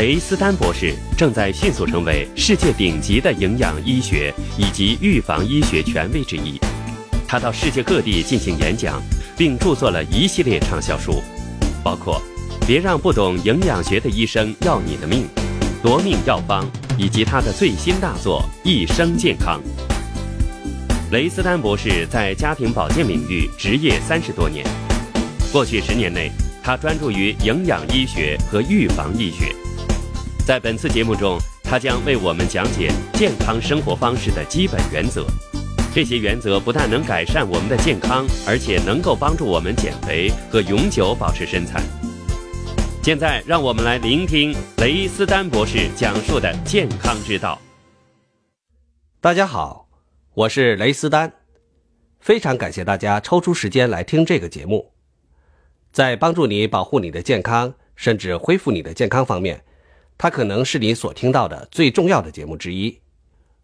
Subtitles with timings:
[0.00, 6.58] 雷斯丹博士正在迅速成为世界顶级的营养医学以及预防医学权威之一。
[7.28, 8.98] 他到世界各地进行演讲，
[9.36, 11.22] 并著作了一系列畅销书，
[11.84, 12.18] 包括
[12.66, 15.24] 《别让不懂营养学的医生要你的命》
[15.82, 16.64] 《夺命药方》
[16.96, 19.60] 以及他的最新大作《一生健康》。
[21.12, 24.66] 雷斯丹博士在家庭保健领域执业三十多年，
[25.52, 26.32] 过去十年内，
[26.62, 29.54] 他专注于营养医学和预防医学。
[30.50, 35.24] 在本次节目中，他将为我们讲解健康生活方式的基本原则。
[35.94, 41.80] 这些原则不但能改善我们的健康，而且能够帮助我们减肥和永久保持身材。
[43.00, 47.56] 现在，让我们来聆听雷斯丹博士讲述的健康之道。
[49.20, 49.88] 大家好，
[50.34, 51.32] 我是雷斯丹，
[52.18, 54.90] 非常感谢大家抽出时间来听这个节目。
[55.92, 59.62] 在帮助你保护你的健康，甚至恢复你的健康方面。
[60.22, 63.00] 它可能是你所听到的最重要的节目之一。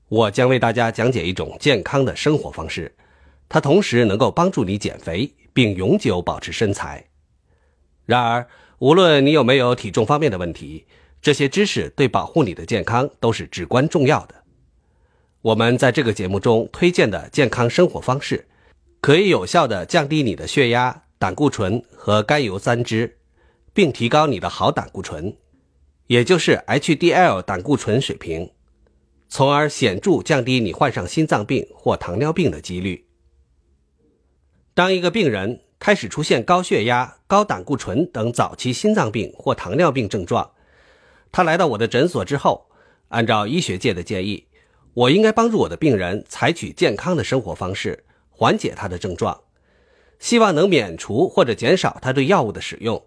[0.09, 2.97] 我将为大家讲解一种健康的生活方式，
[3.47, 7.05] 它同时能够帮助你减肥并永久保持身材。
[8.07, 10.87] 然而，无论你有没有体重方面的问题，
[11.21, 14.37] 这些知识对保护你的健康都是至关重要的。
[15.43, 18.49] 我们在这个节目中推荐的健康生活方式，
[19.03, 23.12] 可以有效地降低你的血压、胆固醇和甘油三酯，
[23.75, 25.37] 并提高你的好胆固醇。
[26.07, 28.53] 也就是 HDL 胆固醇水平，
[29.29, 33.07] 从而显著降低你患上心脏病或糖尿病的几率。
[34.73, 40.53] 当一个病人开始出现高血压、高胆固醇等早期心脏病或糖尿病症状，
[41.33, 42.69] 他来到我的诊所之后，
[43.09, 44.47] 按照医学界的建议，
[44.95, 49.43] 我应该帮助我的病人采取健康的生活方式，缓解他的症状，
[50.21, 53.03] 希望能免除或者减少他对药物的使用。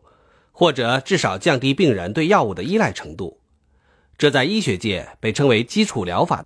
[0.59, 3.39] 或者至少降低病人对药物的依赖程度，
[4.17, 6.45] 这在医学界被称为基础疗法。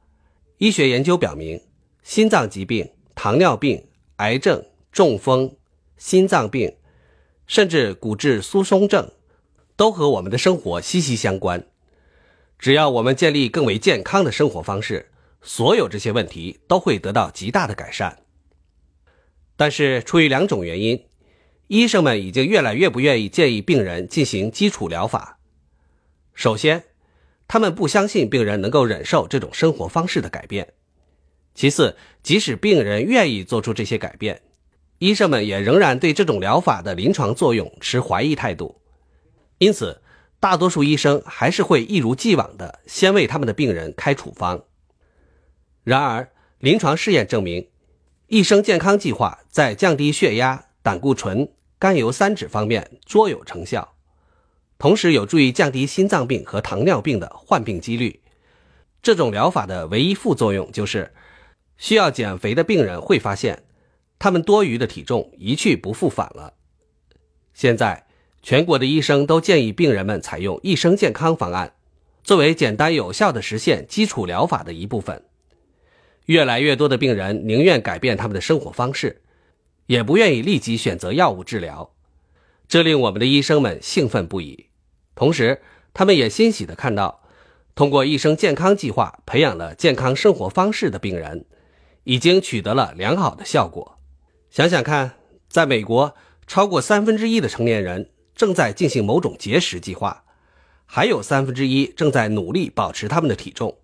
[0.59, 1.59] 医学研究表明，
[2.03, 3.87] 心脏疾病、糖尿病、
[4.17, 5.55] 癌症、中风、
[5.97, 6.75] 心脏病，
[7.47, 9.09] 甚至骨质疏松症，
[9.75, 11.65] 都和我们的生活息息相关。
[12.59, 15.09] 只要我们建立更为健康的生活方式，
[15.41, 18.19] 所有这些问题都会得到极大的改善。
[19.57, 21.03] 但是，出于两种原因。
[21.73, 25.39] 医生们已经越来越不愿意建议病人进行基础疗法。
[26.35, 26.83] 首先，
[27.47, 30.67] 他们不相信病人能够忍受这种生活方式的改变；
[31.55, 34.43] 其次，即使病人愿意做出这些改变，
[34.99, 38.79] 医生们也仍然对这种疗法的临床作用持怀疑态度。
[39.57, 40.03] 因此，
[40.39, 44.63] 大多数医生还是会一如既往地先为他们的病人开处方。
[45.83, 46.29] 然而，
[46.59, 47.67] 临床试验证明，
[48.27, 51.49] 一生健康计划在降低血压、胆固醇。
[51.83, 53.95] 甘油三酯方面卓有成效，
[54.77, 58.21] 同时有助于降低心脏病和糖尿病的患病几率。
[59.01, 61.13] 这种疗法的唯一副作用就是，
[61.75, 63.63] 需要减肥的病人会发现，
[64.17, 66.53] 他们多余的体重一去不复返了。
[67.53, 68.07] 现在，
[68.41, 71.73] 全国的医生都建议病人们采用一生健康方案，
[72.23, 75.25] 作为简单有效的实现基础疗法的一部分。
[76.27, 79.22] 越来越多的病人宁愿改变他们的生活方式。
[79.87, 81.93] 也不愿意立即选择药物治疗，
[82.67, 84.67] 这令我们的医生们兴奋不已。
[85.15, 85.61] 同时，
[85.93, 87.21] 他们也欣喜地看到，
[87.75, 91.45] 通过一生健康计划培养了健康生活方式的病人，
[92.05, 93.99] 已经取得了良好的效果。
[94.49, 95.17] 想想看，
[95.49, 96.15] 在美国，
[96.47, 100.23] 超过三分之一的成年人正在进行某种节食计划，
[100.85, 103.77] 还有三分之一正在努力保持他们的体重。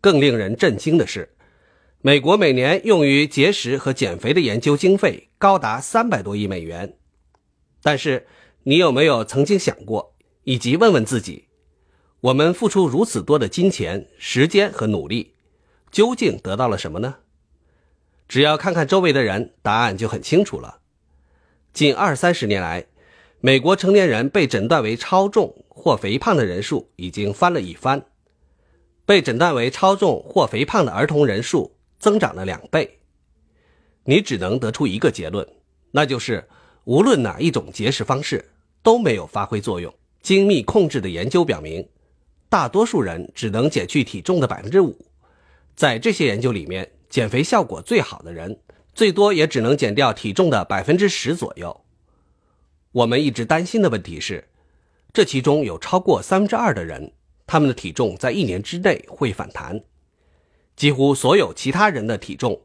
[0.00, 1.34] 更令人震惊的是。
[2.04, 6.96] 美国每年用于节食和减肥的研究经费高达三百多亿美元，
[7.80, 8.26] 但是
[8.64, 11.46] 你有没有曾经想过，以及问问自己，
[12.20, 15.34] 我们付出如此多的金钱、时间和努力，
[15.92, 17.18] 究竟得到了什么呢？
[18.26, 20.80] 只要看看周围的人，答案就很清楚了。
[21.72, 22.86] 近二三十年来，
[23.38, 28.06] 美国成年人被诊断为超重或肥胖的人数已经翻了一番，
[29.06, 31.76] 被诊断为超重或肥胖的儿童人数。
[32.02, 32.98] 增长了两倍，
[34.02, 35.46] 你只能得出一个结论，
[35.92, 36.48] 那就是
[36.82, 38.50] 无论哪一种节食方式
[38.82, 39.94] 都没有发挥作用。
[40.20, 41.88] 精密控制的研究表明，
[42.48, 45.06] 大多数人只能减去体重的百分之五。
[45.76, 48.58] 在这些研究里面，减肥效果最好的人，
[48.92, 51.84] 最多也只能减掉体重的百分之十左右。
[52.90, 54.48] 我们一直担心的问题是，
[55.12, 57.12] 这其中有超过三分之二的人，
[57.46, 59.84] 他们的体重在一年之内会反弹。
[60.76, 62.62] 几乎所有其他人的体重，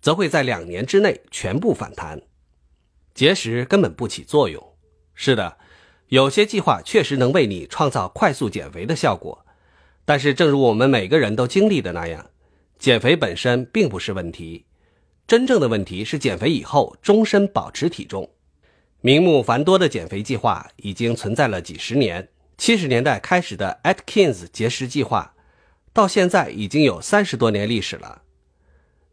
[0.00, 2.22] 则会在两年之内全部反弹。
[3.14, 4.74] 节食根本不起作用。
[5.14, 5.58] 是的，
[6.08, 9.44] 有些计划确实能为你创造快速减肥的效果，
[10.04, 12.30] 但是正如我们每个人都经历的那样，
[12.78, 14.64] 减肥本身并不是问题，
[15.26, 18.30] 真正的问题是减肥以后终身保持体重。
[19.02, 25.34] 名目繁多的减肥计划已经存在了几十年，七十年代开始的 Atkins 节食计划，
[26.00, 28.22] 到现在已经有三十多年历史了。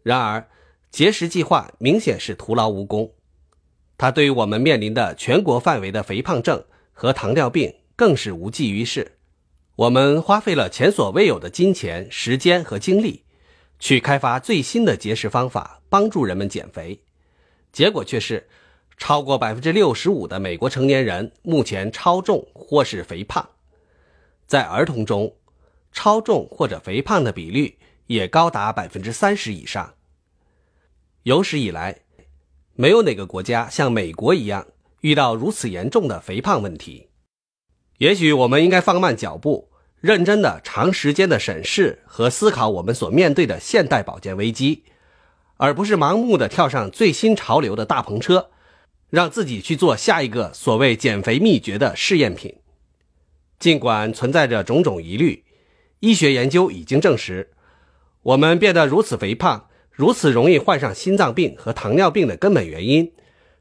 [0.04, 0.48] 然而，
[0.90, 3.12] 节食计划明显是徒劳无功，
[3.98, 6.64] 它对于我们面临的全国范围的肥胖症
[6.94, 9.18] 和糖尿病更是无济于事。
[9.76, 13.26] 我们花费了前所未有的金钱、时间和精力，
[13.80, 17.02] 去开发最新的节食方法，帮助人们减肥，
[17.74, 18.48] 结果却是。
[19.00, 23.48] 超过百分之六十五的美国成年人目前超重或是肥胖，
[24.48, 25.36] 在儿童中，
[25.92, 29.94] 超重或者肥胖的比率也高达百分之三十以上。
[31.24, 32.00] 有史以来，
[32.74, 34.68] 没有哪个国家像美国一样
[35.02, 37.10] 遇到如此严重的肥胖问题。
[37.98, 39.70] 也许我们应该放慢脚步，
[40.00, 44.84] 认真的、长时间的审视和思考我们所面对的现代保健危机，
[45.58, 48.52] 而不是盲目的跳上最新潮流的大篷车。
[49.10, 52.58] 让自己去做下一个所谓减肥秘诀的试验品，
[53.58, 55.46] 尽管存在着种种疑虑，
[56.00, 57.52] 医学研究已经证实，
[58.22, 63.12] 我们变得如此肥胖、如此容易患上心脏病和糖尿病的根本原因，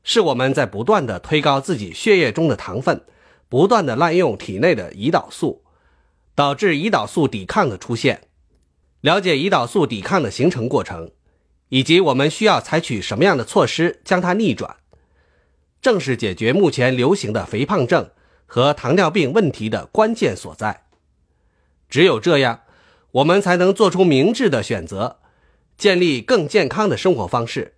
[0.02, 3.02] 是我们在不断的推高自己血液中的糖分，
[3.48, 5.62] 不断的滥用体内的胰岛素，
[6.34, 8.22] 导致胰岛素抵抗的出现。
[9.00, 11.10] 了解胰岛素抵抗的形成过程，
[11.70, 14.76] 以及我们需要采取什么样的措施将它逆转。
[15.80, 18.10] 正是解决目前流行的肥胖症
[18.44, 20.85] 和糖尿病问题的关键所在。
[21.88, 22.62] 只有这样，
[23.12, 25.20] 我们才能做出明智的选择，
[25.76, 27.74] 建立更健康的生活方式，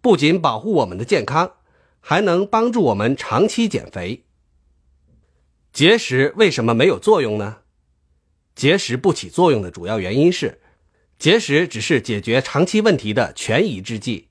[0.00, 1.52] 不仅保护我们的健康，
[2.00, 4.24] 还能帮助我们长期减肥。
[5.72, 7.58] 节食为什么没有作用呢？
[8.54, 10.60] 节食不起作用的主要原因是，
[11.18, 14.28] 节食只是解决长期问题的权宜之计。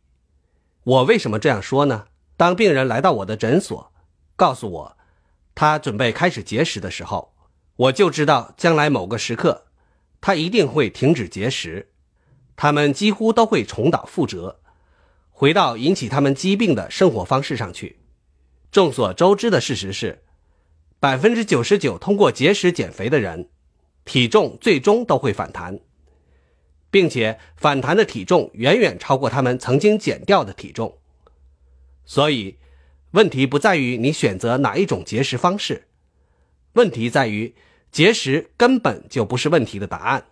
[0.84, 2.08] 我为什么这样说呢？
[2.36, 3.94] 当病人来到我的诊所，
[4.36, 4.98] 告诉我
[5.56, 7.34] 他准备开始节食的时候，
[7.78, 9.68] 我就知道将来某个时刻，
[10.20, 11.90] 他一定会停止节食。
[12.56, 14.60] 他们几乎都会重蹈覆辙，
[15.30, 18.00] 回到引起他们疾病的生活方式上去。
[18.72, 20.24] 众所周知的事实是，
[21.00, 23.50] 百分之九十九通过节食减肥的人，
[24.06, 25.80] 体重最终都会反弹，
[26.90, 30.98] 并且反弹的体重远远超过他们曾经减掉的体重。
[32.06, 32.58] 所以，
[33.12, 35.88] 问题不在于你选择哪一种节食方式，
[36.74, 37.54] 问题在于
[37.92, 40.26] 节食根本就不是问题的答案。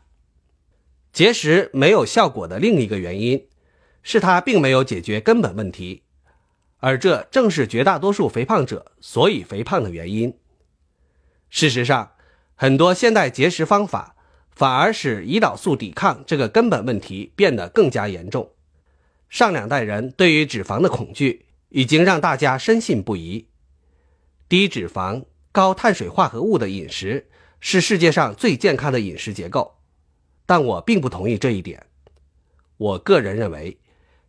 [1.11, 3.47] 节食没有效果的另一个原因，
[4.03, 6.03] 是它并没有解决根本问题，
[6.77, 10.37] 而这正是绝大多数肥胖者所以肥胖的原因。
[11.49, 12.11] 事实上，
[12.55, 14.15] 很多现代节食方法
[14.51, 18.51] 反而使胰岛素抵抗这个根本问题变得更加严重。
[19.29, 21.43] 上两代人对于脂肪的恐惧。
[21.69, 23.47] 已经让大家深信不疑，
[24.47, 27.27] 低脂肪、高碳水化合物的饮食
[27.67, 29.77] 是世界上最健康的饮食结构，
[30.45, 31.84] 但我并不同意这一点。
[32.77, 33.79] 我个人认为，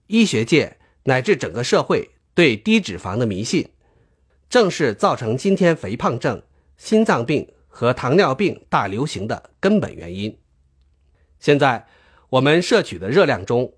[0.07, 3.69] 医学界乃至整个社会对低脂肪的迷信，
[4.49, 6.43] 正是造成今天肥胖症、
[6.79, 10.39] 心脏病和糖尿病大流行的根本原因。
[11.39, 11.87] 现在
[12.31, 13.75] 我们摄取的热量中，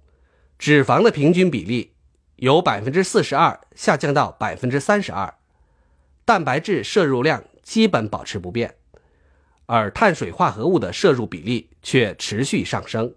[0.56, 1.94] 脂肪的平均比例。
[2.36, 5.34] 由百分之四十二下降到百分之三十二，
[6.24, 8.76] 蛋白质摄入量基本保持不变，
[9.68, 13.14] 而碳水化合物的摄入比例却持续上升。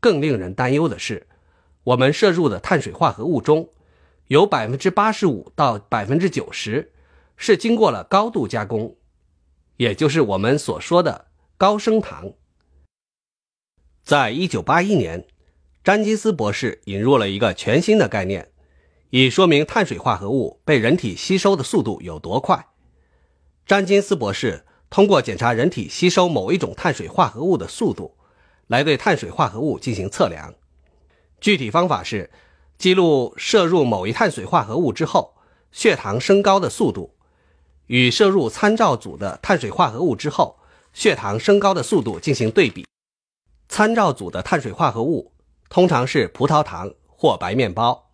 [0.00, 1.26] 更令人担忧的是，
[1.82, 3.68] 我们摄入的碳水化合物中
[4.28, 6.92] 有百分之八十五到百分之九十
[7.36, 8.96] 是经过了高度加工，
[9.76, 11.26] 也就是我们所说的
[11.58, 12.32] 高升糖。
[14.02, 15.26] 在一九八一年。
[15.84, 18.50] 詹金斯博士引入了一个全新的概念，
[19.10, 22.68] 以说明碳水化合物被人体吸收的速度有多快。
[23.66, 28.16] 詹金斯博士通过检查人体吸收某一种碳水化合物的速度，
[28.66, 30.54] 来对碳水化合物进行测量。
[31.40, 32.30] 具体方法是
[32.78, 35.34] 记录摄入某一碳水化合物之后
[35.72, 37.14] 血糖升高的速度，
[37.86, 40.58] 与摄入参照组的碳水化合物之后
[40.92, 42.86] 血糖升高的速度进行对比。
[43.68, 45.32] 参照组的碳水化合物。
[45.70, 48.12] 通常是葡萄糖或白面包。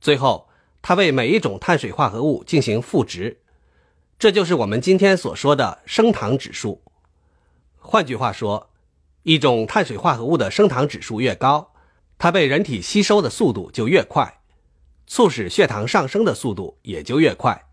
[0.00, 0.48] 最后，
[0.80, 3.40] 它为每一种碳水化合物进行赋值，
[4.18, 6.82] 这就是我们今天所说的升糖指数。
[7.76, 8.70] 换句话说，
[9.22, 11.74] 一种碳水化合物的升糖指数越高，
[12.16, 14.40] 它被人体吸收的速度就越快，
[15.06, 17.66] 促使血糖上升的速度也就越快。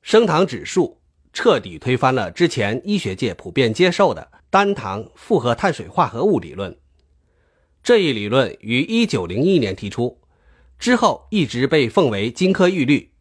[0.00, 1.02] 升糖指数
[1.32, 6.78] 彻底推翻了之前医学界普遍接受的单糖复合碳水化合物理论。
[7.82, 10.20] 这一理论于1901年提出，
[10.78, 13.12] 之后一直被奉为金科玉律。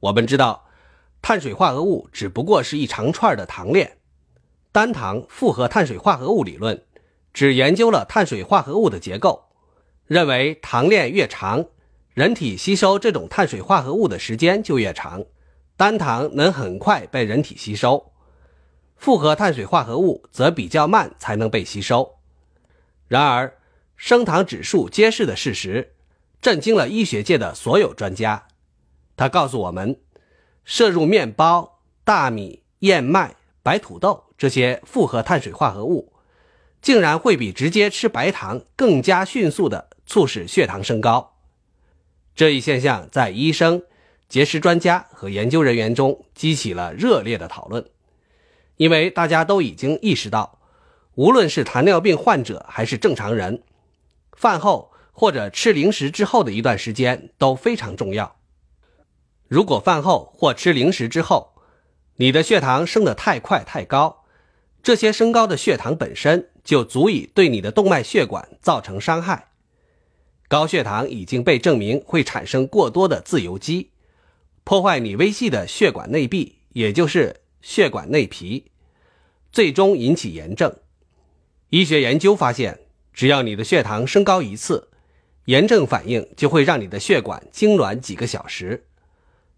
[0.00, 0.65] 我们知道，
[1.28, 3.98] 碳水化合物只不过是一长串的糖链。
[4.70, 6.84] 单糖复合碳水化合物理论
[7.34, 9.46] 只研究了碳水化合物的结构，
[10.06, 11.66] 认为糖链越长，
[12.14, 15.24] 人体吸收这种碳水化合物的时间就越长，
[15.76, 18.12] 单糖能很快被人体吸收，
[18.94, 22.18] 复合碳水化合物则比较慢才能被吸收。
[23.08, 23.58] 然而，
[23.96, 25.96] 升糖指数揭示的事实，
[26.40, 28.46] 震惊了医学界的所有专家。
[29.16, 29.98] 他告诉我们，
[30.66, 36.12] 摄入面包、大米、燕麦、白土豆这些复合碳水化合物，
[36.82, 41.36] 竟然会比直接吃白糖更加迅速地促使血糖升高。
[42.34, 43.84] 这一现象在医生、
[44.28, 47.88] 节食专家和研究人员中激起了热烈的讨论，
[48.76, 50.58] 因为大家都已经意识到。
[51.14, 53.62] 无论是糖尿病患者还是正常人，
[54.32, 58.36] 饭后或者吃零食之后的一段时间都非常重要。
[59.48, 61.54] 如果饭后或吃零食之后，
[62.16, 64.24] 你的血糖升得太快太高，
[64.82, 69.50] 这些升高的血糖本身就足以对你的动脉血管造成伤害。
[70.48, 73.90] 高血糖已经被证明会产生过多的自由基，
[74.64, 78.70] 破坏你微细的血管内壁，也就是血管内皮，
[79.52, 80.74] 最终引起炎症。
[81.70, 82.80] 医学研究发现，
[83.12, 84.88] 只要你的血糖升高一次，
[85.46, 88.85] 炎症反应就会让你的血管痉挛几个小时。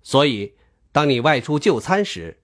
[0.09, 0.55] 所以，
[0.91, 2.39] 当你外出就餐时，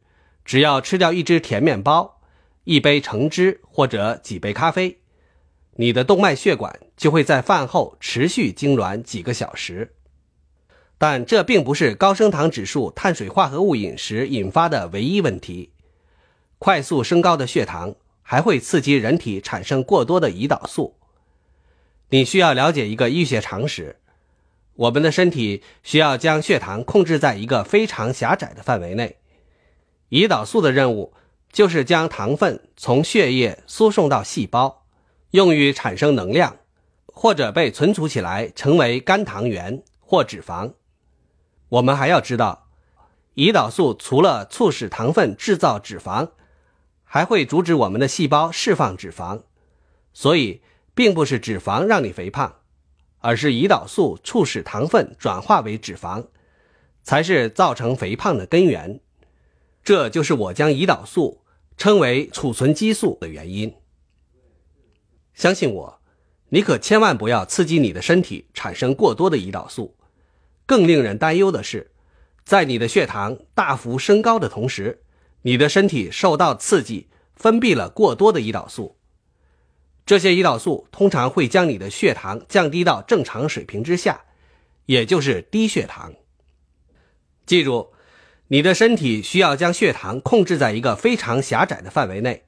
[0.45, 2.21] 只要吃掉一只甜面包、
[2.65, 4.99] 一杯橙汁或者几杯咖啡，
[5.77, 9.95] 你的动脉血管就会在饭后持续痉挛几个小时。
[10.99, 15.71] 但这并不是高升糖指数碳水化合物饮食引发的唯一问题。
[16.59, 17.97] 快速升高的血糖。
[18.27, 20.97] 还会刺激人体产生过多的胰岛素。
[22.09, 23.97] 你需要了解一个医学常识：
[24.75, 29.19] 我们的身体需要将血糖控制在一个非常狭窄的范围内。
[30.11, 31.15] 胰岛素的任务
[31.53, 34.85] 就是将糖分从血液输送到细胞，
[35.31, 36.57] 用于产生能量，
[37.07, 40.75] 或者被存储起来成为肝糖原或脂肪。
[41.69, 42.69] 我们还要知道，
[43.35, 46.31] 胰岛素除了促使糖分制造脂肪。
[47.07, 49.43] 还会阻止我们的细胞释放脂肪，
[50.13, 50.63] 所以
[50.97, 52.57] 并不是脂肪让你肥胖，
[53.25, 56.27] 而是胰岛素促使糖分转化为脂肪，
[57.03, 59.01] 才是造成肥胖的根源。
[59.83, 61.41] 这就是我将胰岛素
[61.79, 63.75] 称为储存激素的原因。
[65.33, 66.01] 相信我，
[66.51, 69.97] 你可千万不要刺激你的身体产生过多的胰岛素。
[70.67, 71.93] 更令人担忧的是，
[72.45, 75.01] 在你的血糖大幅升高的同时。
[75.41, 78.99] 你的身体受到刺激，分泌了过多的胰岛素。
[80.07, 84.25] 这些胰岛素通常会将你的血糖降低到正常水平之下，
[84.87, 86.15] 也就是低血糖。
[87.47, 87.93] 记住，
[88.49, 92.45] 你的身体需要将血糖控制在一个非常狭窄的范围内。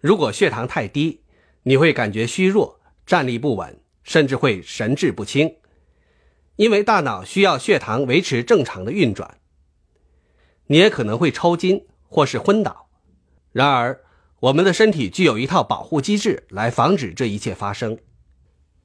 [0.00, 1.22] 如果血糖太低，
[1.64, 5.56] 你会感觉虚弱、站立不稳，甚至会神志不清，
[6.56, 9.38] 因为大脑需要血糖维持正常的运转。
[10.66, 11.86] 你也可能会抽筋。
[12.06, 12.90] 或是昏倒，
[13.50, 14.03] 然而
[14.44, 17.98] 我们的身体具有一套保护机制来防止这一切发生。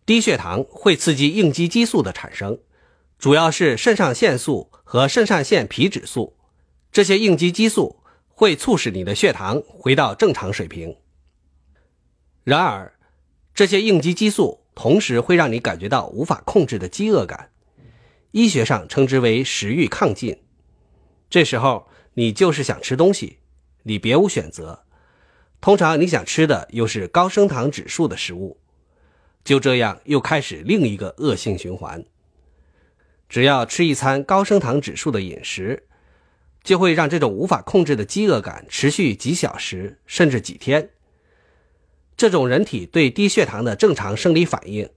[0.06, 2.60] 低血糖会刺激应激激素的产生，
[3.18, 6.38] 主要是肾上腺素和肾上腺皮质素。
[6.94, 10.96] 这些应激激素会促使你的血糖回到正常水平。
[12.46, 12.94] 然而，
[13.54, 17.52] 这些应激激素同时会让你感觉到无法控制的饥饿感，
[18.32, 20.42] 医学上称之为食欲亢进。
[21.30, 21.90] 这时候。
[22.16, 23.38] 你就是想吃东西，
[23.84, 24.84] 你别无选择。
[25.62, 28.58] 通常你想吃的又是高升糖指数的食物，
[29.44, 32.06] 就这样又开始另一个恶性循环。
[33.28, 35.84] 只要吃一餐高升糖指数的饮食，
[36.64, 40.90] 就会让这种无法控制的饥饿感持续几小时甚至几天。
[42.16, 44.90] 这种人体对低血糖的正常生理反应，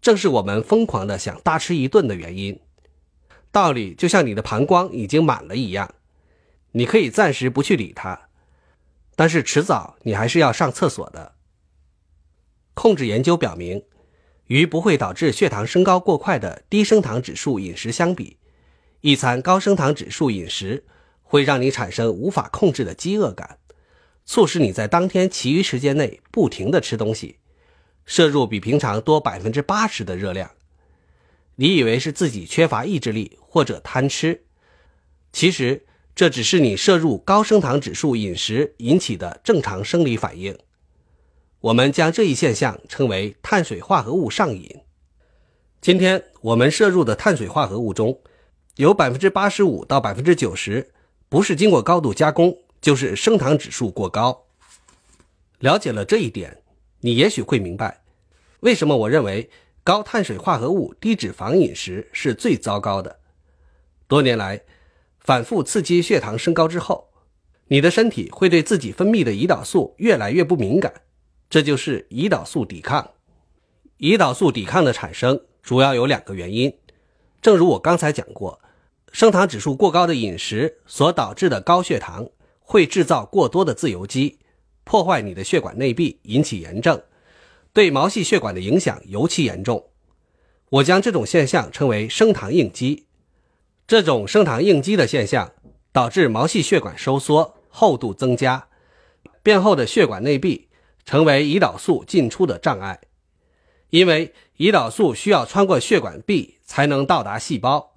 [0.00, 2.60] 正是我们疯狂的想大吃一顿的原因。
[3.50, 5.94] 道理就像你的膀胱已经满了一样。
[6.72, 8.27] 你可以暂时不去理它，
[9.18, 11.34] 但是迟早你还是要上厕所的。
[12.74, 13.82] 控制研究表明，
[14.46, 18.38] 与不会导致血糖升高过快的低升糖指数饮食相比，
[19.00, 20.84] 一餐高升糖指数饮食
[21.24, 23.58] 会让你产生无法控制的饥饿感，
[24.24, 27.40] 促使你在当天其余时间内不停的吃东西，
[28.06, 30.52] 摄入比平常多百分之八十的热量。
[31.56, 34.44] 你以为是自己缺乏意志力或者贪吃，
[35.32, 35.87] 其实。
[36.18, 40.58] 这只是你摄入高升糖指数饮食引起的正常生理反应。
[41.60, 44.80] 我们将这一现象称为碳水化合物上瘾。
[45.80, 48.20] 今天我们摄入的碳水化合物中，
[48.74, 50.90] 有百分之八十五到百分之九十
[51.28, 54.46] 不是经过高度加工，就是升糖指数过高。
[55.60, 56.60] 了解了这一点，
[56.98, 58.02] 你也许会明白，
[58.58, 59.48] 为什么我认为
[59.84, 63.20] 高碳水化合物低脂肪饮食是最糟糕的。
[64.08, 64.60] 多年来，
[65.28, 67.10] 反复刺激血糖升高之后，
[67.66, 71.02] 你的身体会对自己分泌的胰岛素越来越不敏感。
[71.50, 73.10] 这就是胰岛素抵抗。
[73.98, 76.72] 胰岛素抵抗的产生主要有两个原因，
[77.42, 78.58] 正如我刚才讲过，
[79.12, 82.26] 升糖指数过高的饮食所导致的高血糖
[82.60, 84.38] 会制造过多的自由基，
[84.84, 87.02] 破坏你的血管内壁，引起炎症，
[87.74, 89.90] 对毛细血管的影响尤其严重。
[90.70, 93.07] 我将这种现象称为升糖应激。
[93.88, 95.50] 这种升糖应激的现象
[95.90, 98.68] 导致毛细血管收缩、厚度增加，
[99.42, 100.68] 变厚的血管内壁。
[101.06, 103.00] 成为胰岛素进出的障碍，
[103.88, 107.94] 因为胰岛素需要穿过血管壁才能到达细胞，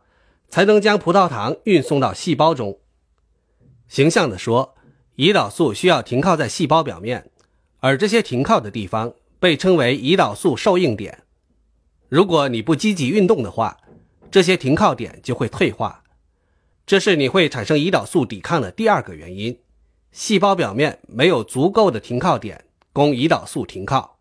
[0.47, 2.79] 才能将葡萄糖运送到细胞中。
[3.89, 4.75] 形象地说，
[5.17, 7.29] 胰岛素需要停靠在细胞表面，
[7.81, 11.23] 而这些停靠的地方被称为胰岛素受应点。
[12.07, 13.77] 如果你不积极运动的话，
[14.31, 16.03] 这些停靠点就会退化，
[16.85, 19.59] 这是你会产生胰岛素抵抗的第二个原因。
[20.11, 22.65] 细胞表面没有足够的停靠点。
[22.93, 24.19] 供胰岛素停靠，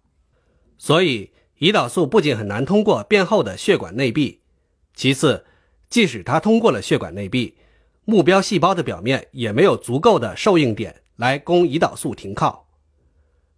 [0.79, 4.43] 所以胰岛素不仅很难通过变厚的血管内壁，
[4.95, 5.45] 其次，
[5.88, 7.57] 即使它通过了血管内壁，
[8.05, 12.69] 目标细胞的表面也没有足够的受应点来供胰岛素停靠。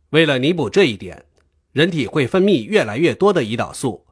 [0.09, 1.27] 为了弥补这一点，
[1.73, 4.07] 人体会分泌越来越多的胰岛素，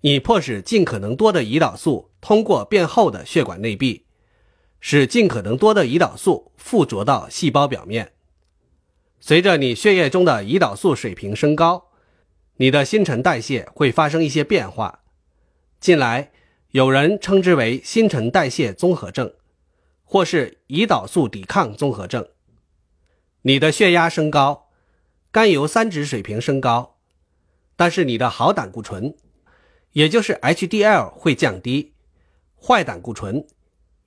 [0.00, 4.04] 以迫使尽可能多的胰岛素通过变厚的血管内壁，
[4.80, 8.12] 使尽可能多的胰岛素附着到细胞表面。
[9.18, 11.88] 随着你血液中的胰岛素水平升高，
[12.56, 15.00] 你的新陈代谢会发生一些变化。
[15.80, 16.30] 近来
[16.70, 19.32] 有人称之为新陈代谢综合症，
[20.04, 22.28] 或是胰岛素抵抗综合症。
[23.42, 24.68] 你的血压升高，
[25.32, 26.96] 甘油三酯水平升高，
[27.74, 29.14] 但是你的好胆固醇，
[29.96, 31.94] 也就是 HDL 会降低，
[32.60, 33.46] 坏胆固醇，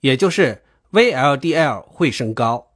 [0.02, 2.74] 也就是 VLDL 会升高。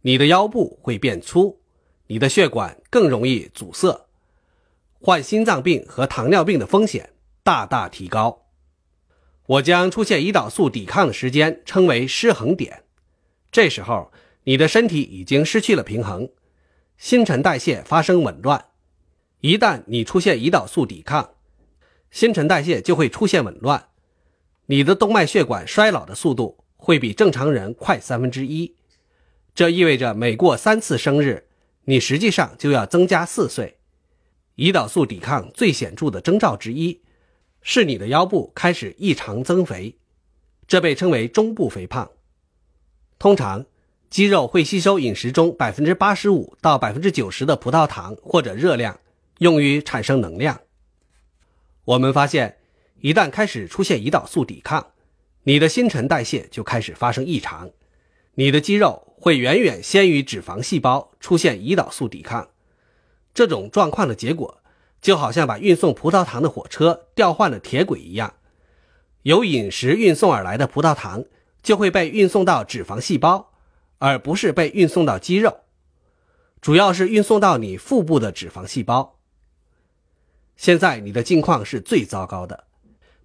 [0.00, 1.60] 你的腰部会变粗，
[2.06, 4.06] 你的血管更容易阻塞，
[4.98, 8.46] 患心脏病和糖尿病的风险大大提高。
[9.44, 12.84] 我将出现胰岛素抵抗的时间称为失衡点，
[13.50, 14.10] 这时候
[14.44, 16.30] 你的身体已经失去了平衡，
[16.96, 18.68] 新陈代谢发生紊乱。
[19.40, 21.34] 一旦你出现胰岛素抵抗，
[22.12, 23.88] 新陈代谢就会出现紊乱，
[24.66, 28.76] 你的动脉血管衰老的速度会比正常人快三分之一。
[29.54, 31.46] 这意味着每过三次生日，
[31.86, 33.78] 你实际上就要增加四岁。
[34.56, 37.00] 胰岛素抵抗最显著的征兆之一，
[37.62, 39.96] 是你的腰部开始异常增肥，
[40.68, 42.10] 这被称为中部肥胖。
[43.18, 43.64] 通常，
[44.10, 49.00] 肌肉会吸收饮食中百分之八十五到百分之九十的葡萄糖或者热量，
[49.38, 50.60] 用于产生能量。
[51.84, 52.58] 我们发现，
[53.00, 54.92] 一旦开始出现胰岛素抵抗，
[55.44, 57.70] 你的新陈代谢就开始发生异常，
[58.34, 59.08] 你的肌肉。
[59.22, 62.48] 会远远先于脂肪细胞出现胰岛素抵抗，
[63.32, 64.60] 这种状况的结果
[65.00, 68.34] 就好像把运送葡萄糖的火车调换了铁轨一样，
[69.22, 71.24] 由饮食运送而来的葡萄糖
[71.62, 73.52] 就会被运送到脂肪细胞，
[73.98, 75.60] 而不是被运送到肌肉，
[76.60, 79.11] 主要是运送到你腹部的脂肪细胞。
[80.62, 82.68] 现在你的境况是最糟糕的，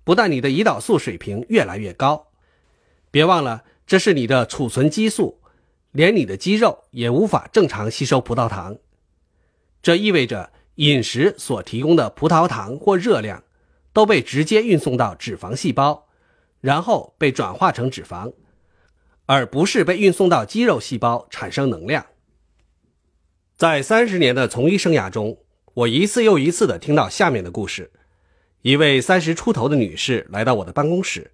[0.03, 2.29] 不但你的胰岛素水平越来越高，
[3.11, 5.39] 别忘了这是你的储存激素。
[5.91, 8.77] 连你的肌肉也无法正常吸收葡萄糖，
[9.83, 13.43] 这意味着饮食所提供的葡萄糖或热量
[13.93, 16.07] 都被直接运送到脂肪细胞，
[16.59, 18.33] 然后被转化成脂肪，
[19.27, 22.07] 而不是被运送到肌肉细胞产生能量。
[23.55, 25.37] 在三十年的从医生涯中，
[25.77, 27.91] 我一次又一次地听到下面的故事：
[28.63, 31.29] 一位三十出头的女士来到我的办公室。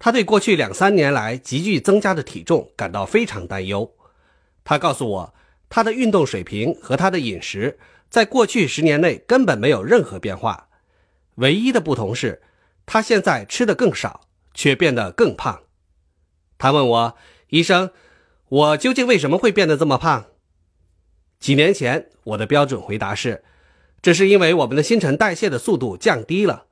[0.00, 3.94] 她对过去两三年来急剧增加的体重感到非常担忧。
[4.64, 5.34] 她告诉我，
[5.68, 7.78] 她的运动水平和她的饮食
[8.10, 10.68] 在过去十年内根本没有任何变化，
[11.36, 12.42] 唯一的不同是，
[12.86, 14.22] 她现在吃的更少，
[14.52, 15.62] 却变得更胖。
[16.58, 17.16] 她问我
[17.50, 17.92] ：“医生，
[18.48, 20.24] 我究竟为什么会变得这么胖？”
[21.38, 23.44] 几年前，我的标准回答是
[24.00, 26.66] ：“这是因为我们的新陈代谢的速度降低了。”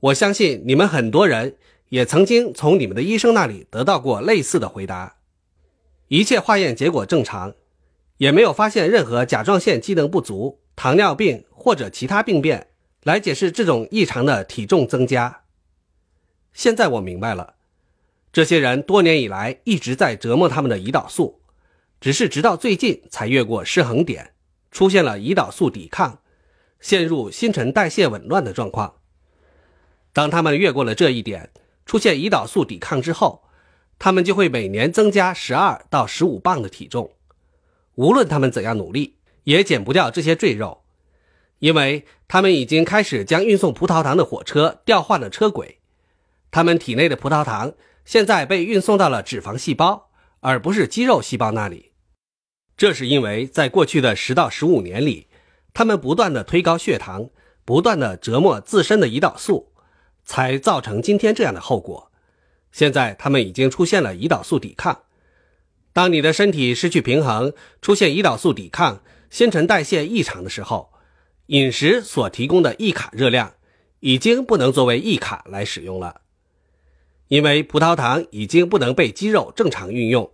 [0.00, 1.56] 我相信你们很多人。
[1.90, 5.18] 也曾经从你们的医生那里得到过类似的回答，
[6.08, 7.54] 一切化验结果正常，
[8.16, 12.68] 也没有发现任何甲状腺机能不足、糖尿病或者其他病变
[13.04, 15.42] 来解释这种异常的体重增加。
[16.52, 17.54] 现在我明白了，
[18.32, 21.42] 这些人多年以来一直在折磨他们的胰岛素，
[22.00, 24.32] 只是直到最近才越过失衡点，
[24.72, 26.18] 出现了胰岛素抵抗，
[26.84, 28.96] 陷入新陈代谢紊乱的状况。
[30.12, 31.48] 当他们越过了这一点，
[31.86, 33.44] 出现胰岛素抵抗之后，
[33.98, 37.14] 他们就会每年增加十二到十五磅的体重。
[37.94, 40.84] 无论他们怎样努力，也减不掉这些赘肉，
[41.60, 45.78] 因为他们已经开始将运送葡萄糖的火车调换了车轨。
[46.50, 47.72] 他们体内的葡萄糖
[48.04, 51.92] 现在被运送到了脂肪细胞，而不是肌肉细胞那里。
[52.76, 55.28] 这是因为在过去的十到十五年里，
[55.74, 57.28] 他们不断的推高血糖，
[57.66, 59.74] 不断的折磨自身的胰岛素。
[60.26, 62.10] 才造成今天这样的后果。
[62.72, 65.02] 现在他们已经出现了胰岛素抵抗。
[65.92, 70.94] 当你的身体失去平衡，出现胰岛素抵抗、新陈代谢异常的时候，
[71.48, 73.52] 饮食所提供的一卡热量
[74.00, 76.22] 已经不能作为一卡来使用了，
[77.28, 80.32] 因为葡萄糖已经不能被肌肉正常运用，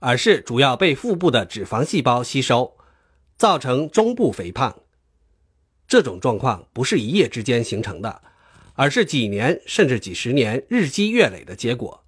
[0.00, 2.76] 而是主要被腹部的脂肪细胞吸收，
[3.38, 4.82] 造成中部肥胖。
[5.86, 8.20] 这种状况不是一夜之间形成的。
[8.80, 12.04] 而是几年甚至几十年日积月累的结果。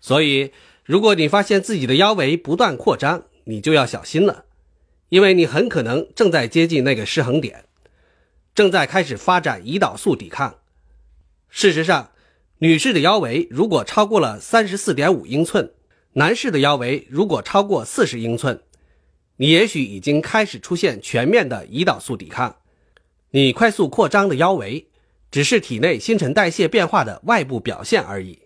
[0.00, 0.50] 所以，
[0.82, 4.46] 如果你发现自己的腰围不断扩张，你就要小心了，
[5.10, 7.66] 因为你很可能正在接近那个失衡点，
[8.54, 10.60] 正在开始发展胰岛素抵抗。
[11.50, 12.12] 事实上，
[12.60, 15.74] 女士的腰围如果超过了三十四点五英寸，
[16.14, 18.62] 男士的腰围如果超过四十英寸，
[19.38, 22.58] 你也许已经开始出现全面的胰岛素抵抗。
[23.30, 24.86] 你快速扩张的腰围。
[25.30, 28.38] 只是体内新陈代谢变化的外部表现而已。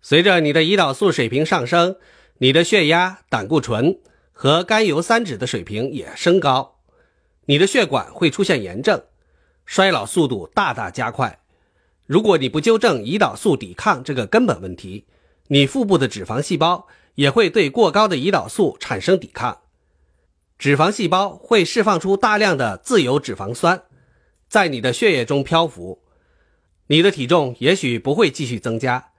[0.00, 1.96] 随着你的胰岛素水平上升，
[2.38, 3.98] 你的血压、胆固醇
[4.32, 6.76] 和甘油三酯的水平也升高，
[7.46, 9.02] 你的血管会出现炎症，
[9.66, 11.40] 衰老速度大大加快。
[12.06, 15.06] 如果你不纠正胰岛素抵抗这个根本问题，
[15.48, 16.86] 你腹部的脂肪细胞
[17.18, 19.62] 也会对过高的胰岛素产生抵抗，
[20.56, 23.82] 脂肪细胞会释放出大量的自由脂肪酸。
[24.48, 26.00] 在你的血液中漂浮，
[26.86, 29.10] 你的体重也许不会继续增加。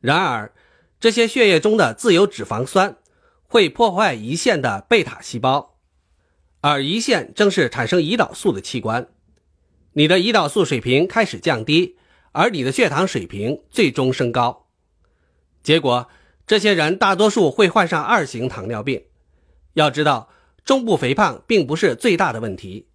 [0.00, 0.52] 然而，
[1.00, 2.96] 这些血液中的自由脂肪酸
[3.48, 5.76] 会破坏胰腺的贝塔细胞，
[6.60, 9.08] 而胰腺正是产生胰岛素的器官。
[9.94, 11.96] 你的胰岛素水平开始降低，
[12.30, 14.68] 而你的血糖水平最终升高。
[15.64, 16.08] 结果，
[16.48, 19.04] 这些人大多数会患上二型糖尿病。
[19.74, 20.30] 要知道，
[20.64, 22.88] 中部肥胖并不是最大的问题。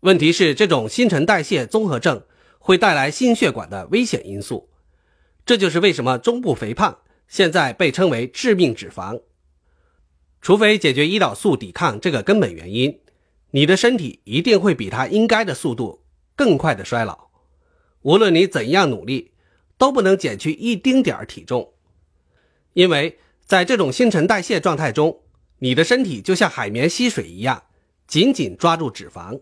[0.00, 2.22] 问题是，这种新陈代谢综合症
[2.60, 4.68] 会带来心血管的危险因素，
[5.44, 9.20] 这就是为什么中部肥胖现在被称为致命脂肪。
[10.40, 13.00] 除非解决胰岛素抵抗这个根本原因，
[13.50, 16.04] 你的身体一定会比它应该的速度
[16.36, 17.30] 更快的衰老。
[18.02, 19.32] 无论你怎样努力，
[19.76, 21.71] 都不能减去一丁点儿体重，
[22.74, 25.20] 因为在这种新陈代谢状态中，
[25.58, 27.64] 你的身体就像海绵吸水一样，
[28.06, 29.40] 紧紧抓住脂肪。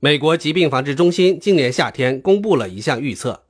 [0.00, 3.44] 美国疾病防治中心今年夏天公布了一项预测，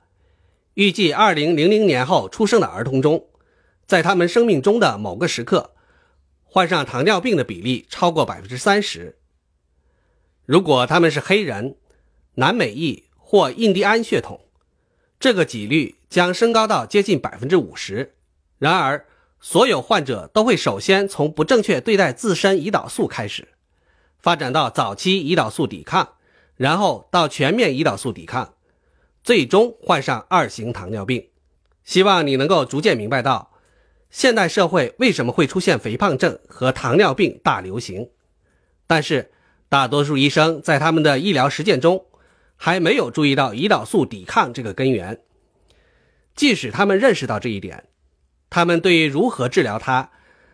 [0.75, 3.27] 预计2000年后出生的儿童中，
[3.85, 5.75] 在他们生命中的某个时刻，
[6.43, 9.17] 患上糖尿病的比例超过百分之三十。
[10.45, 11.75] 如果他们是黑人、
[12.35, 14.39] 南美裔或印第安血统，
[15.19, 18.14] 这个几率将升高到接近百分之五十。
[18.57, 19.05] 然而，
[19.39, 23.49] 所有患者都会首先从不正确对待自身胰岛素开始，
[24.19, 26.13] 发展到早期胰岛素抵抗。
[26.57, 28.53] 然后到全面胰岛素抵抗，
[29.21, 31.27] 最终患上二型糖尿病。
[31.83, 33.51] 希望你能够逐渐明白到，
[34.09, 38.09] 现代社会为什么会出现肥胖症和糖尿病大流行。
[38.87, 39.33] 但是，
[39.67, 42.05] 大多数医生在他们的医疗实践中，
[42.55, 45.19] 还没有注意到胰岛素抵抗这个根源。
[46.35, 47.89] 即使他们认识到这一点，
[48.55, 50.11] 他们对于如何治疗它，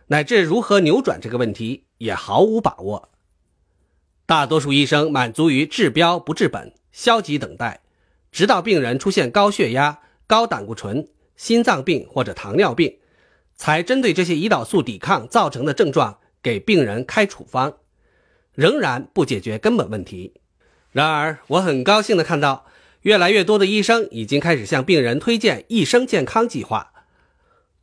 [0.07, 3.11] 乃至如何扭转这个问题，也毫无把握。
[4.25, 7.81] 大多数医生满足于治标不治本，消极等待，
[8.31, 12.97] 直到病人出现高血压、高胆固醇、心脏病或者糖尿病，
[13.55, 17.77] 才针对这些胰岛素抵抗造成的症状给病人开处方，
[18.55, 20.41] 仍然不解决根本问题。
[20.91, 22.65] 然而，我很高兴地看到，
[23.01, 26.90] 越来越多的医生已经开始向病人推荐一生健康计划，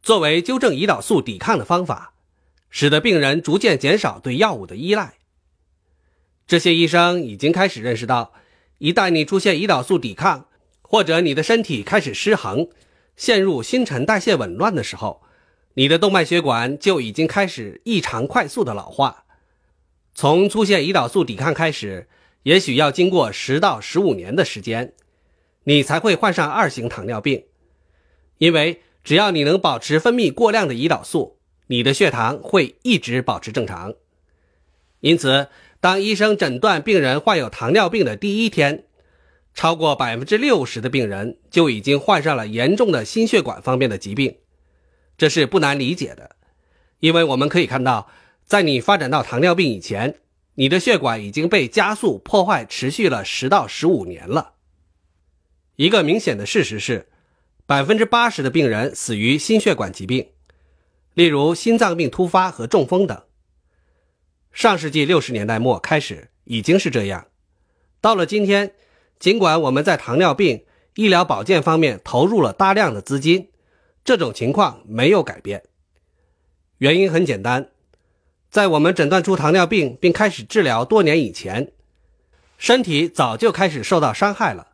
[0.03, 2.15] 作为纠正胰岛素抵抗的方法，
[2.71, 5.15] 使得病人逐渐减少对药物的依赖。
[6.47, 8.33] 这些医生已经开始认识到，
[8.79, 10.47] 一旦你出现胰岛素抵抗，
[10.81, 12.69] 或者你的身体开始失衡，
[13.17, 15.23] 陷入新陈代谢紊乱的时候，
[15.75, 19.25] 你的动脉血管就已经开始异常快速的老化。
[20.15, 22.09] 从出现胰岛素抵抗开始，
[22.45, 24.95] 也许要经过十到十五年的时间，
[25.65, 27.45] 你才会患上二型糖尿病。
[28.39, 33.95] 因为只要你能保持分泌过量的胰岛素，你的血糖会一直保持正常。
[35.01, 35.49] 因此，
[35.81, 38.85] 当医生诊断病人患有糖尿病的第一天，
[39.55, 44.37] 超过百分之六十的病人就已经患上了严重的心血管方面的疾病。
[45.17, 46.37] 这是不难理解的，
[47.01, 48.11] 因为我们可以看到，
[48.45, 50.17] 在你发展到糖尿病以前，
[50.57, 54.53] 你的血管已经被加速破坏，持续了十到十五年了。
[55.77, 57.09] 一个明显的事实是，
[57.69, 60.31] 百分之八十的病人死于心血管疾病，
[61.13, 63.23] 例如心脏病突发和中风等。
[64.55, 67.27] 上世纪六十年代末开始已经是这样，
[68.01, 68.73] 到了今天，
[69.19, 73.51] 尽管我们在糖尿病医疗保健方面投入了大量的资金。
[74.03, 75.65] 这种情况没有改变，
[76.79, 77.69] 原因很简单，
[78.49, 81.71] 在我们诊断出糖尿病并开始治疗多年以前，
[82.57, 84.68] 身体早就开始受到伤害了。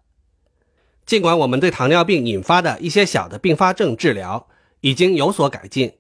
[1.07, 4.49] 尽管我们对糖尿病引发的一些小的并发症治疗
[4.81, 5.95] 已经有所改进，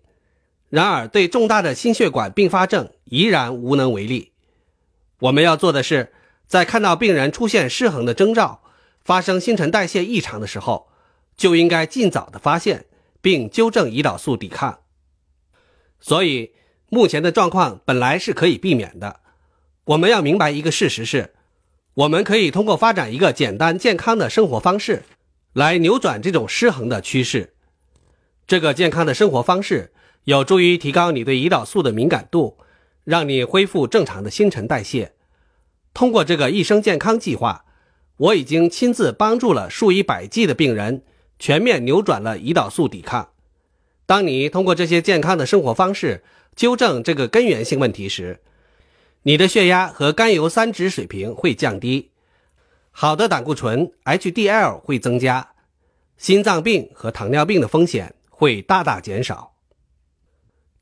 [0.69, 4.33] 然而对重大的心血管并发症依然无能为力。
[5.21, 6.13] 我们要做的是，
[6.47, 8.63] 在看到病人出现失衡的征兆，
[9.05, 10.89] 发生新陈代谢异常的时候，
[11.37, 12.87] 就应该尽早的发现。
[13.25, 14.81] 并纠正胰岛素抵抗，
[15.99, 16.53] 所以
[16.91, 19.21] 目前的状况本来是可以避免的。
[19.85, 21.34] 我们要明白一个事实是，
[21.95, 25.05] 我们可以通过发展一个简单健康的生活方式，
[25.53, 27.55] 来扭转这种失衡的趋势。
[28.47, 29.93] 这个健康的生活方式
[30.25, 32.59] 有助于提高你对胰岛素的敏感度，
[33.05, 35.13] 让你恢复正常的新陈代谢。
[35.93, 37.65] 通过这个一生健康计划，
[38.17, 41.03] 我已经亲自帮助了数以百计的病人。
[41.37, 43.31] 全面扭转了胰岛素抵抗。
[44.07, 46.23] 当你通过这些健康的生活方式
[46.55, 48.41] 纠正这个根源性问题时，
[49.27, 52.11] 你的血压和甘油三酯水平会降低，
[52.91, 55.53] 好的胆固醇 HDL 会增加，
[56.19, 59.55] 心脏病和糖尿病的风险会大大减少。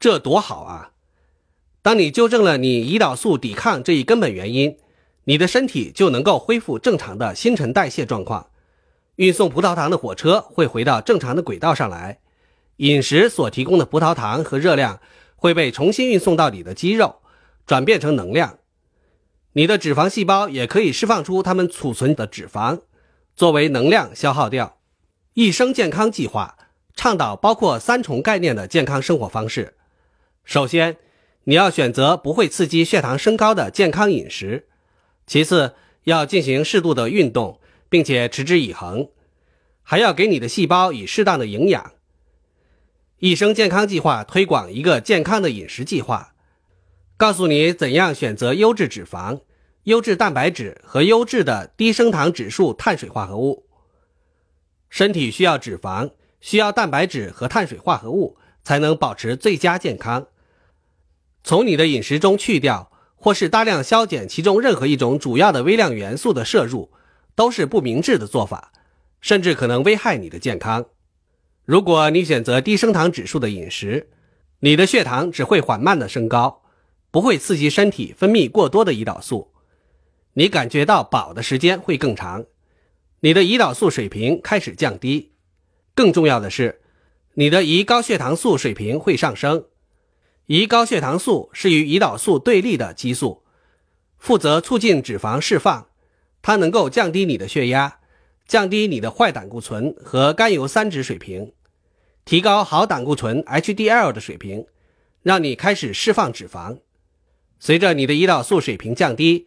[0.00, 0.90] 这多好啊！
[1.82, 4.76] 当你纠正了你胰岛素抵抗这一根本原因，
[5.22, 8.48] 你的身体就能够恢复正常的新陈代谢状况。
[9.14, 12.18] 运送葡萄糖的火车会回到正常的轨道上来，
[12.78, 14.98] 饮食所提供的葡萄糖和热量
[15.36, 17.20] 会被重新运送到你的肌肉，
[17.66, 18.58] 转变成能量。
[19.52, 22.82] 你的脂肪细胞也可以释放出它们储存的脂肪，
[23.34, 24.78] 作为能量消耗掉。
[25.34, 26.56] 一生健康计划
[26.94, 29.76] 倡导包括三重概念的健康生活方式。
[30.44, 30.96] 首先，
[31.44, 34.64] 你要选择不会刺激血糖升高的健康饮食；
[35.26, 37.60] 其次，要进行适度的运动。
[37.92, 39.10] 并且持之以恒，
[39.82, 41.92] 还要给你的细胞以适当的营养。
[43.18, 46.31] 一生健康计划推广一个健康的饮食计划，
[47.22, 49.42] 告诉你怎样选择优质脂肪、
[49.84, 53.64] 优质蛋白质和优质的低升糖指数碳水化合物。
[54.90, 60.26] 身体需要脂肪、需要蛋白质和碳水化合物，才能保持最佳健康。
[61.44, 66.90] 从你的饮食中去掉或是大量削减其中任何一种主要的微量元素的摄入。
[67.36, 68.72] 都是不明智的做法，
[69.20, 70.86] 甚至可能危害你的健康。
[71.64, 74.08] 如果你选择低升糖指数的饮食，
[74.58, 76.61] 你的血糖只会缓慢的升高，
[77.12, 79.52] 不会刺激身体分泌过多的胰岛素。
[80.32, 82.46] 你感觉到饱的时间会更长，
[83.20, 85.32] 你的胰岛素水平开始降低。
[85.94, 86.80] 更重要的是，
[87.34, 89.66] 你的胰高血糖素水平会上升。
[90.46, 93.42] 胰高血糖素是与胰岛素对立的激素，
[94.18, 95.88] 负责促进脂肪释放。
[96.40, 98.00] 它能够降低你的血压，
[98.48, 101.52] 降低你的坏胆固醇和甘油三酯水平，
[102.24, 104.66] 提高好胆固醇 HDL 的水平，
[105.22, 106.78] 让你开始释放脂肪。
[107.64, 109.46] 随着你的胰岛素水平降低，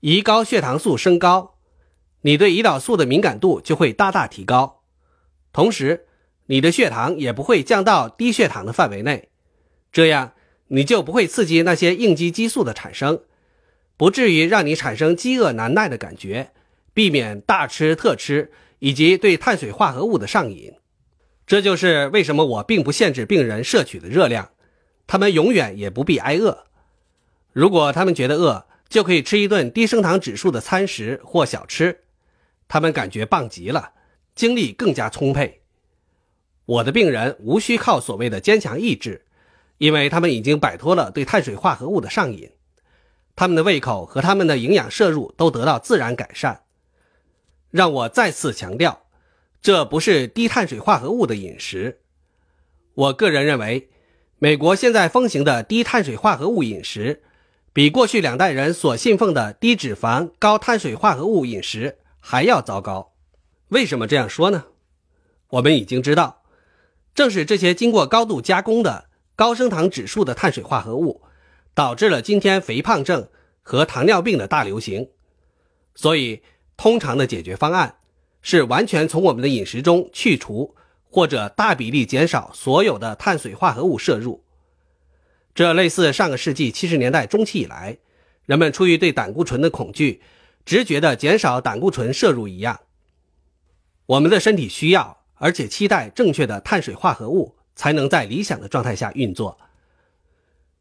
[0.00, 1.56] 胰高血糖素升高，
[2.22, 4.80] 你对胰岛素的敏感度就会大大提高，
[5.52, 6.06] 同时
[6.46, 9.28] 你的血糖也不会降到低血糖的范围内，
[9.92, 10.32] 这样
[10.68, 13.20] 你就不会刺激那些应激激素的产生。
[13.98, 16.52] 不至于让你产生饥饿难耐的感觉，
[16.94, 20.72] 避免大吃特吃以及对碳水化合物的上瘾。
[21.46, 24.52] 这就是为什么我并不限制病人摄取的热量，
[25.06, 26.64] 他们永远也不必挨饿。
[27.52, 32.00] 如果他们觉得饿，就可以吃一顿低升糖指数的餐食或小吃，
[32.68, 33.92] 他们感觉棒极了，
[34.34, 35.62] 精力更加充沛。
[36.64, 39.26] 我的病人无需靠所谓的坚强意志，
[39.78, 42.50] 因为他们已经摆脱了对碳水化合物的上瘾。
[43.34, 46.62] 他们的胃口和他们的营养摄入都得到自然改善。
[47.70, 49.06] 让我再次强调，
[49.62, 52.00] 这不是低碳水化合物的饮食。
[52.94, 53.88] 我个人认为，
[54.38, 57.22] 美国现在风行的低碳水化合物饮食，
[57.72, 63.12] 比过去两代人所信奉的低脂肪、高碳水化合物饮食还要糟糕。
[63.68, 64.64] 为什么这样说呢？
[65.48, 66.42] 我们已经知道，
[67.14, 71.22] 正是这些经过高度加工的高升糖指数的碳水化合物，
[71.74, 73.28] 导致了今天肥胖症
[73.62, 75.08] 和糖尿病的大流行。
[75.94, 76.42] 所以，
[76.76, 77.96] 通常的解决方案
[78.42, 80.74] 是完全从我们的饮食中去除。
[81.14, 84.42] 或者大比例减少所有的碳水化合物摄入，
[85.54, 87.98] 这类似上个世纪七十年代中期以来，
[88.46, 90.22] 人们出于对胆固醇的恐惧，
[90.64, 92.80] 直觉的减少胆固醇摄入一样。
[94.06, 99.58] 我们的身体需要而且期待正确的碳水化合物，才能在理想的状态下运作。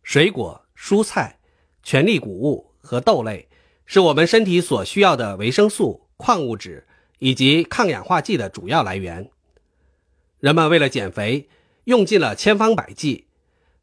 [0.04, 1.40] 水果、蔬菜、
[1.84, 3.50] 全粒谷物和豆类
[3.86, 6.88] 是我们身体所需要的维生素、矿物质
[7.20, 9.30] 以及抗氧化剂的主要来源。
[10.40, 11.50] 人们为了减肥，
[11.84, 13.28] 用尽了千方百计，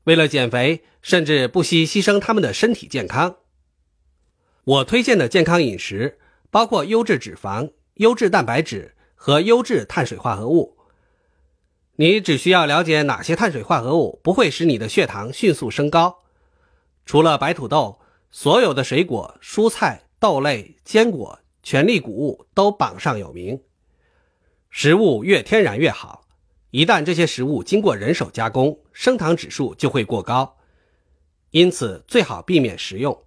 [0.09, 3.37] 为了减肥，甚至不惜牺牲他们的身体健康。
[4.65, 6.19] 我推荐的健康饮食
[6.51, 10.79] 包括优质脂肪、优质蛋白质和优质碳水化合物。
[11.97, 16.23] 你只需要了解哪些碳水化合物不会使你的血糖迅速升高。
[17.05, 23.61] 除了白土豆，所有的水果、蔬菜、豆类、坚果、全粒谷物都榜上有名。
[24.71, 26.28] 食物越天然越好。
[26.71, 30.57] 一旦这些食物经过人手加工，升糖指数就会过高，
[31.51, 33.25] 因此最好避免食用。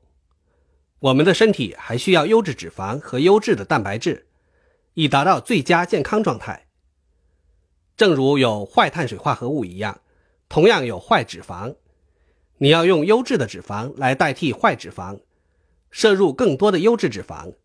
[1.00, 4.28] 我们的身体还需要优质脂肪和优质的蛋白质，
[4.94, 6.68] 以达到最佳健康状态。
[7.98, 10.02] 正如有坏碳水化合物一样，
[10.48, 11.76] 同样有坏脂肪。
[12.60, 15.20] 你要用优质的脂肪来代替坏脂肪，
[15.90, 17.56] 摄入更多的优质脂肪，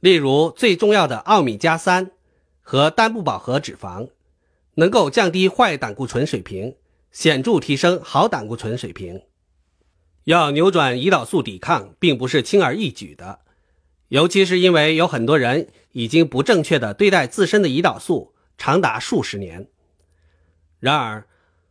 [0.00, 2.12] 例如最重要的奥米加三
[2.62, 4.08] 和单不饱和脂肪。
[4.74, 6.76] 能够降低坏胆固醇水平，
[7.10, 9.22] 显著提升好胆固醇水平。
[10.24, 13.40] 要扭转胰岛素抵抗，并不是轻而易举的，
[14.08, 19.68] 尤其是因为有很多人已经不正确的对待自身的胰岛素长达数十年。
[20.78, 21.26] 然而，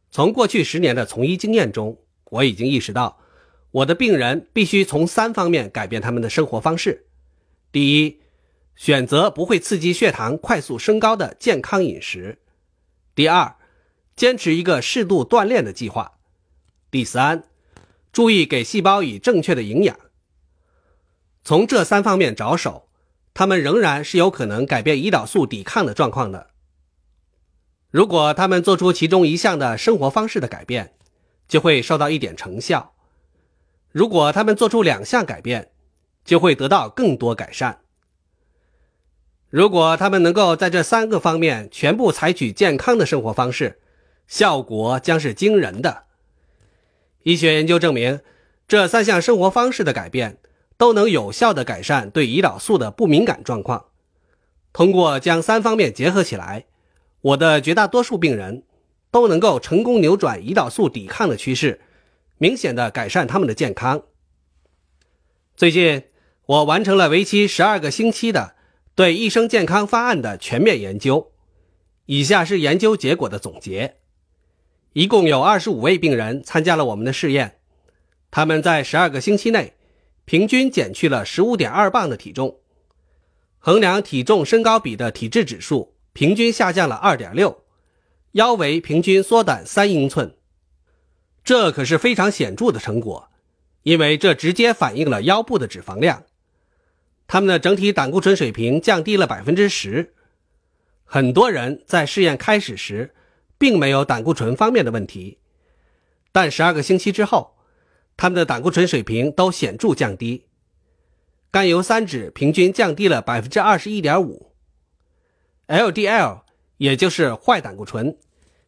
[0.09, 3.19] 从过去十年的从医经验中，我已经意识到，
[3.71, 7.05] 我的病人必须从三方面改变他们的生活方式：
[7.71, 8.19] 第一，
[8.75, 12.39] 选择不会刺激血糖快速升高的健康饮食。
[13.13, 13.55] 第二，
[14.15, 16.13] 坚持一个适度锻炼的计划。
[16.89, 17.43] 第三，
[18.13, 19.97] 注意给细胞以正确的营养。
[21.43, 22.87] 从这三方面着手，
[23.33, 26.51] 他们仍然是有可能改变胰岛素抵抗的状况的。
[27.89, 30.93] 如果他们做出其中一项的生活方式的改变，
[31.49, 32.93] 就会受到一点成效；
[33.91, 35.71] 如果他们做出两项改变，
[36.23, 37.80] 就会得到更多改善。
[39.51, 43.79] 如果他们能够在这三个方面全部采取健康的生活方式，
[44.25, 46.03] 效果将是惊人的。
[47.23, 48.21] 医学研究证明，
[48.65, 50.37] 这三项生活方式的改变
[50.77, 53.87] 都能有效地改善对胰岛素的不敏感状况。
[54.71, 56.67] 通过将三方面结合起来，
[57.19, 58.63] 我的绝大多数病人
[59.11, 61.81] 都能够成功扭转胰岛素抵抗的趋势，
[62.37, 64.03] 明显的改善他们的健康。
[65.57, 66.03] 最近，
[66.45, 68.55] 我完成了为期十二个星期的。
[69.01, 71.31] 对医生健康方案的全面研究，
[72.05, 73.95] 以下是研究结果的总结。
[74.93, 77.57] 一共有二十五位病人参加了我们的试验，
[78.29, 79.73] 他们在十二个星期内
[80.23, 82.59] 平均减去了十五点二磅的体重，
[83.57, 87.63] 衡量体重身高比的体质指数平均下降了二点六，
[88.33, 90.35] 腰围平均缩短三英寸，
[91.43, 93.29] 这可是非常显著的成果，
[93.81, 96.25] 因为这直接反映了腰部的脂肪量。
[97.31, 100.13] 他们的整体胆固醇水平降低了百分之十，
[101.05, 103.15] 很多人在试验开始时
[103.57, 105.37] 并没有胆固醇方面的问题，
[106.33, 107.55] 但十二个星期之后，
[108.17, 110.47] 他们的胆固醇水平都显著降低，
[111.49, 114.51] 甘油三酯平均降低了百分之二十一点五
[115.69, 116.41] ，LDL
[116.75, 118.17] 也就是坏胆固醇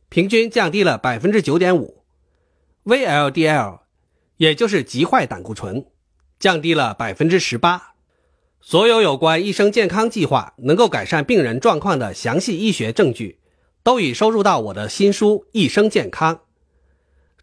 [0.08, 2.06] 平均降低了百分之九点五
[2.86, 3.82] ，VLDL
[4.38, 5.86] 也就是极坏胆固醇
[6.40, 7.90] 降低了百分之十八。
[8.66, 13.40] 所有有关益生健康计划能够改善病人状况的详细医学证据，
[13.84, 16.36] 都已收入到我的新书《一生健康》。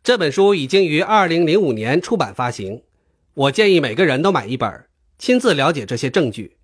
[0.03, 2.85] 这本书已经于2005年出版发行。
[3.35, 4.87] 我建议每个人都买一本，
[5.19, 6.57] 亲自了解这些证据。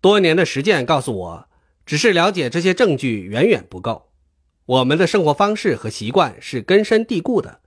[0.00, 1.48] 多年的实践告诉我，
[1.84, 4.08] 只是了解这些证据远远不够。
[4.64, 7.60] 我们的生活方式和习惯是根深蒂固的。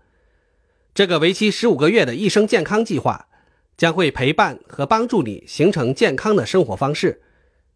[0.95, 3.27] 这个为期15个月的一生健康计划。
[3.81, 7.23] 将会陪伴和帮助你形成健康的生活方式，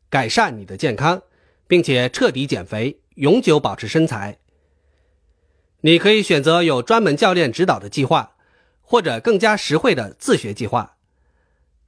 [0.07, 1.23] 改善你的健康，
[1.65, 4.37] 并且彻底减肥，永久保持身材。
[5.81, 8.35] 你可以选择有专门教练指导的计划，
[8.81, 10.97] 或者更加实惠的自学计划。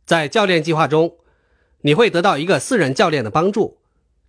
[0.04, 1.18] 在教练计划中，
[1.82, 3.78] 你会得到一个私人教练的帮助，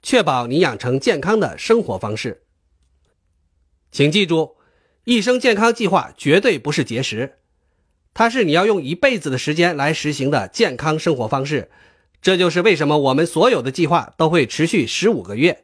[0.03, 2.43] 确保你养成健康的生活方式。
[3.91, 4.59] 请记住，
[5.05, 7.38] 一生健康计划绝对不是节食，
[8.19, 11.71] 它是你要用一辈子的时间来实行的健康生活方式。
[12.21, 15.63] 这就是为什么我们所有的计划都会持续十五个月，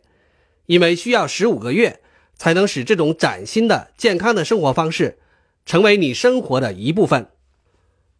[0.66, 2.00] 因为需要十五个月
[2.36, 5.18] 才能使这种崭新的健康的生活方式
[5.66, 7.26] 成为你生活的一部分。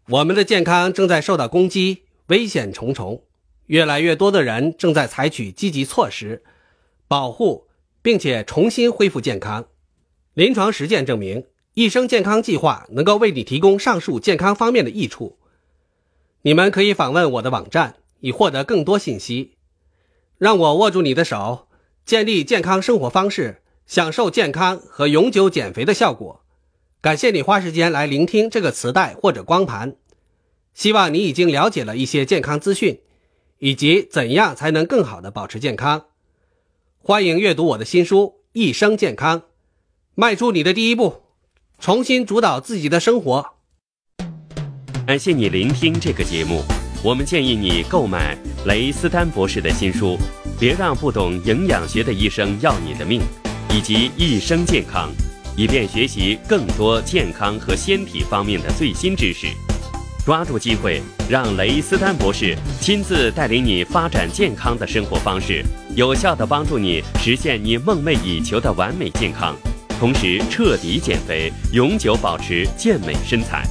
[0.09, 3.23] 我们的健康正在受到攻击，危险重重，
[3.67, 6.43] 越来越多的人正在采取积极措施
[7.07, 7.69] 保护
[8.03, 9.67] 并且重新恢复健康。
[10.33, 11.45] 临床实践证明，
[11.75, 15.39] 一生健康计划能够为你提供上述健康方面的益处。
[16.43, 17.97] 你们可以访问我的网站。
[18.21, 19.59] 以获得更多信息，
[20.39, 21.69] 让我握住你的手，
[22.07, 26.41] 建立健康生活方式，享受健康和永久减肥的效果。
[27.03, 29.97] 感谢你花时间来聆听这个磁带或者光盘，
[30.73, 33.03] 希望你已经了解了一些健康资讯，
[33.59, 36.07] 以及怎样才能更好的保持健康。
[37.01, 39.41] 欢迎阅读我的新书《一生健康》，
[40.15, 41.24] 迈出你的第一步，
[41.85, 43.45] 重新主导自己的生活。
[45.07, 46.63] 感谢你聆听这个节目。
[47.03, 50.17] 我们建议你购买雷斯丹博士的新书
[50.59, 53.21] 《别让不懂营养学的医生要你的命》，
[53.77, 55.11] 以及《一生健康》，
[55.59, 59.49] 以便学习更多健康和纤体方面的最新知识。
[60.25, 65.63] 抓住机会，让雷斯丹博士亲自带领你发展健康的生活方式，
[65.95, 69.55] 有效的帮助你实现你梦寐以求的完美健康，
[70.05, 73.65] 同时彻底减肥，永久保持健美身材。